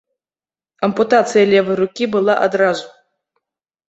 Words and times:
Ампутацыя 0.87 1.45
левай 1.51 1.77
рукі 1.81 2.07
была 2.15 2.33
адразу. 2.47 2.87